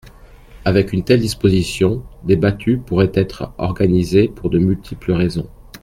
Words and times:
Avec 0.65 0.93
une 0.93 1.03
telle 1.03 1.19
disposition, 1.19 2.03
des 2.23 2.35
battues 2.35 2.79
pourraient 2.79 3.11
être 3.13 3.53
organisées 3.59 4.29
pour 4.29 4.49
de 4.49 4.57
multiples 4.57 5.11
raisons. 5.11 5.47